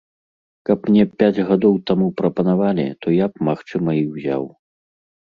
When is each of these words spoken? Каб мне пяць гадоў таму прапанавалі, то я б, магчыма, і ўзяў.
Каб 0.67 0.79
мне 0.91 1.03
пяць 1.19 1.43
гадоў 1.49 1.75
таму 1.89 2.07
прапанавалі, 2.21 2.85
то 3.07 3.13
я 3.15 3.27
б, 3.33 3.43
магчыма, 3.49 3.89
і 3.99 4.01
ўзяў. 4.15 4.43